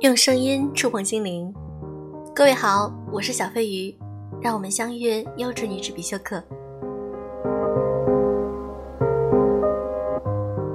[0.00, 1.52] 用声音触碰心灵，
[2.32, 3.92] 各位好，我是小飞鱼，
[4.40, 6.40] 让我们相约优质女子必修课。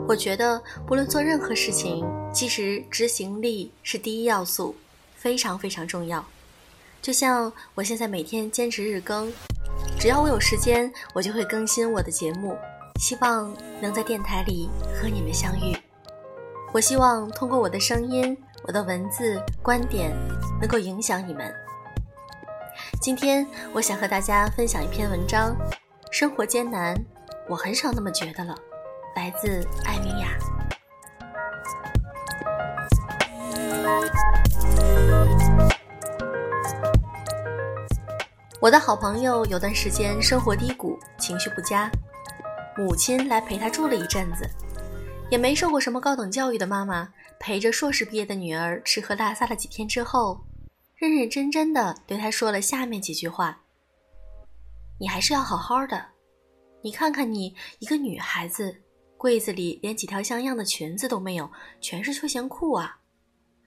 [0.05, 4.75] 我觉得不论做任何事情，其实执行力是第一要素，
[5.15, 6.25] 非常非常重要。
[7.01, 9.31] 就像我现在每天坚持日更，
[9.97, 12.57] 只要我有时间，我就会更新我的节目，
[12.99, 15.73] 希望能在电台里和你们相遇。
[16.73, 18.37] 我希望通过我的声音。
[18.65, 20.15] 我的文字观点
[20.59, 21.53] 能够影响你们。
[23.01, 25.53] 今天我想和大家分享一篇文章：
[26.11, 26.95] 生活艰难，
[27.49, 28.55] 我很少那么觉得了。
[29.17, 30.29] 来自艾米雅。
[38.61, 41.91] 我的好朋友有段时间生活低谷，情绪不佳，
[42.77, 44.49] 母亲来陪他住了一阵子。
[45.29, 47.09] 也没受过什么高等教育的妈妈。
[47.45, 50.39] 陪着硕士毕业的女儿吃喝拉撒了几天之后，
[50.95, 53.61] 认认真真的对她说了下面几句话
[54.97, 56.05] ：“你还是要好好的。
[56.81, 58.73] 你看看你一个女孩子，
[59.17, 62.97] 柜子里连几条像样的裙子都没有，全是休闲裤啊。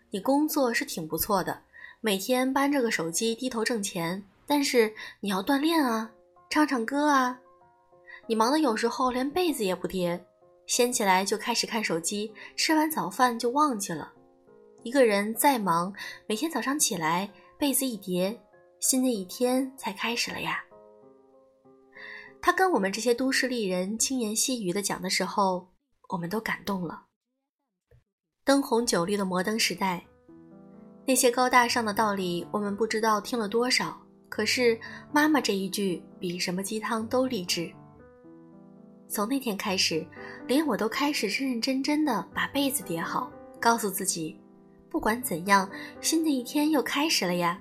[0.09, 1.61] 你工作是挺不错的，
[2.01, 6.11] 每天搬着个手机低头挣钱，但是你要锻炼啊，
[6.49, 7.39] 唱唱歌啊。
[8.27, 10.25] 你忙的有时候连被子也不叠。”
[10.67, 14.13] 掀起来就开始看手机，吃完早饭就忘记了。
[14.83, 15.93] 一个人再忙，
[16.29, 17.29] 每天早上起来
[17.59, 18.41] 被子一叠，
[18.81, 20.63] 新的一天才开始了呀。
[22.41, 25.69] 他跟我们这些都市丽人轻言细语的讲的时候，
[26.11, 27.05] 我们都感动了。
[28.45, 30.05] 灯红酒绿的摩登时代，
[31.05, 34.01] 那些高大上的道理，我们不知道听了多少。
[34.29, 34.79] 可是
[35.13, 37.73] 妈妈这一句，比什么鸡汤都励志。
[39.09, 40.07] 从那天开始。
[40.47, 43.31] 连我都开始认认真真的把被子叠好，
[43.61, 44.39] 告诉自己，
[44.89, 45.69] 不管怎样，
[46.01, 47.59] 新的一天又开始了呀。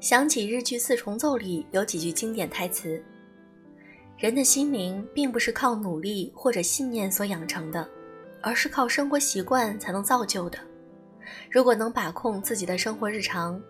[0.00, 3.00] 想起日剧《四重奏》里有几句经典台词
[4.18, 7.88] ：“人的心灵并不是靠努力或者信念所养成的，
[8.40, 10.58] 而是靠生活习惯才能造就的。
[11.50, 13.60] 如果能把控自己的生活日常，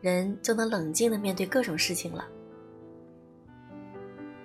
[0.00, 2.26] 人就能冷静的面对各种事情了。”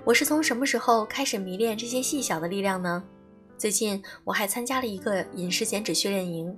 [0.06, 3.02] 我是从什么时候开始迷恋这些细小的力量呢？
[3.58, 6.54] 最近我还参加了一个饮食减脂训练营。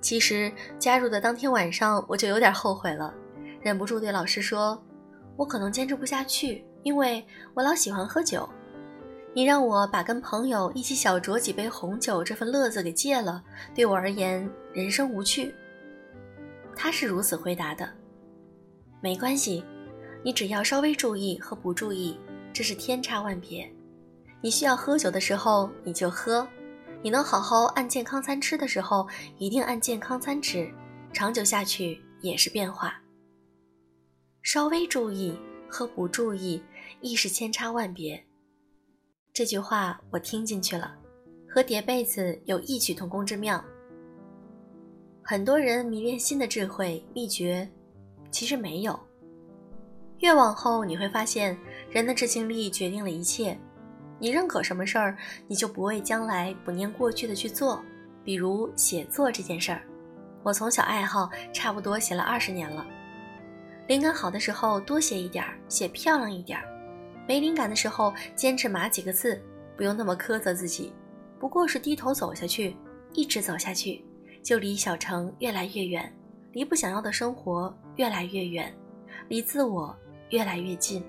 [0.00, 3.14] 其实加入的当天晚上我就有点后悔了，
[3.60, 4.82] 忍不住对老师说
[5.38, 7.24] ：“我可能坚持不下去，因为
[7.54, 8.48] 我老喜欢喝酒。
[9.32, 13.40] 你让我把跟朋友一起小酌几杯红酒这份乐子给戒了，
[13.76, 15.54] 对我而言人生无趣。”
[16.74, 17.88] 他是如此回答的
[19.00, 19.64] ：“没关系，
[20.24, 22.18] 你只要稍微注意和不注意。”
[22.56, 23.70] 这是天差万别。
[24.40, 26.48] 你需要喝酒的时候你就喝，
[27.02, 29.06] 你能好好按健康餐吃的时候
[29.36, 30.72] 一定按健康餐吃，
[31.12, 32.98] 长久下去也是变化。
[34.40, 36.62] 稍微注意和不注意
[37.02, 38.24] 亦是千差万别。
[39.34, 40.96] 这句话我听进去了，
[41.46, 43.62] 和叠被子有异曲同工之妙。
[45.22, 47.70] 很多人迷恋新的智慧秘诀，
[48.30, 48.98] 其实没有。
[50.20, 51.54] 越往后你会发现。
[51.90, 53.56] 人的执行力决定了一切。
[54.18, 55.16] 你认可什么事儿，
[55.46, 57.82] 你就不为将来不念过去的去做。
[58.24, 59.82] 比如写作这件事儿，
[60.42, 62.86] 我从小爱好，差不多写了二十年了。
[63.86, 66.64] 灵感好的时候多写一点儿，写漂亮一点儿；
[67.28, 69.40] 没灵感的时候坚持码几个字，
[69.76, 70.92] 不用那么苛责自己。
[71.38, 72.74] 不过是低头走下去，
[73.12, 74.04] 一直走下去，
[74.42, 76.12] 就离小城越来越远，
[76.52, 78.74] 离不想要的生活越来越远，
[79.28, 79.94] 离自我
[80.30, 81.04] 越来越近。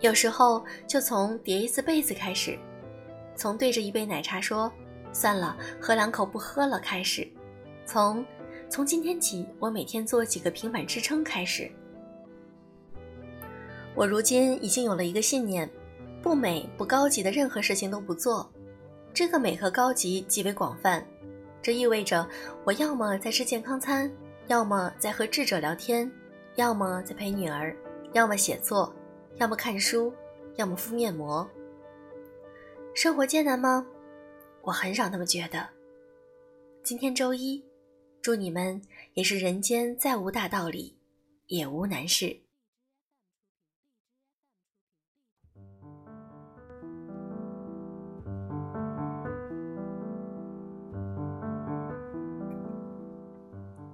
[0.00, 2.58] 有时候就从叠一次被子开始，
[3.34, 4.70] 从对着一杯奶茶说
[5.10, 7.26] “算了，喝两口不喝了”开始，
[7.86, 8.24] 从
[8.68, 11.70] 从今天起我每天做几个平板支撑开始。
[13.94, 15.68] 我如今已经有了一个信念：
[16.22, 18.50] 不美不高级的任何事情都不做。
[19.14, 21.02] 这个美和高级极为广泛，
[21.62, 22.28] 这意味着
[22.64, 24.12] 我要么在吃健康餐，
[24.48, 26.10] 要么在和智者聊天，
[26.56, 27.74] 要么在陪女儿，
[28.12, 28.94] 要么写作。
[29.38, 30.12] 要么看书，
[30.56, 31.48] 要么敷面膜。
[32.94, 33.86] 生活艰难吗？
[34.62, 35.68] 我很少那么觉得。
[36.82, 37.62] 今天周一，
[38.22, 38.80] 祝你们
[39.12, 40.96] 也是人间再无大道理，
[41.48, 42.40] 也无难事。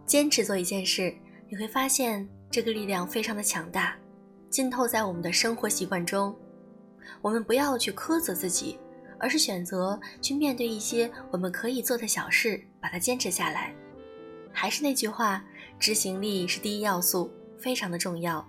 [0.07, 1.13] 坚持做一件事，
[1.49, 3.99] 你会发现这个力量非常的强大。
[4.53, 6.37] 浸透在我们的生活习惯中，
[7.23, 8.79] 我们不要去苛责自己，
[9.19, 13.75] 而是选择去面对一些我们可以做的小事，把它坚持下来。
[14.53, 15.43] 还是那句话，
[15.79, 18.47] 执行力是第一要素，非常的重要。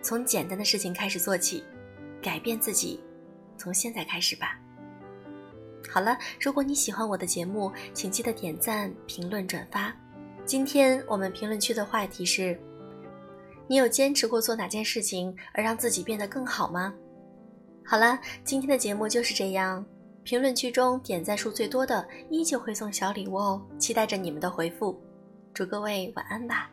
[0.00, 1.62] 从简单的事情开始做起，
[2.22, 2.98] 改变自己，
[3.58, 4.58] 从现在开始吧。
[5.90, 9.94] 好了，如果你喜欢我的节目，请记得点赞、评论、转发。
[10.46, 12.58] 今天我们评论区的话题是：
[13.70, 16.92] 你有坚持过做哪件事情而让自己变得更好吗？
[17.86, 19.86] 好了，今天的节目就是这样。
[20.24, 25.00] 评论区中点赞数最多的，依旧会送小礼物哦，期待着你们的回复。
[25.54, 26.68] 祝各位晚安吧。